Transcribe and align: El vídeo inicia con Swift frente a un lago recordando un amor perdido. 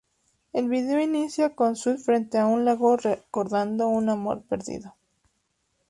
El 0.51 0.67
vídeo 0.67 0.99
inicia 0.99 1.53
con 1.53 1.75
Swift 1.75 2.03
frente 2.05 2.39
a 2.39 2.47
un 2.47 2.65
lago 2.65 2.97
recordando 2.97 3.87
un 3.87 4.09
amor 4.09 4.41
perdido. 4.41 4.95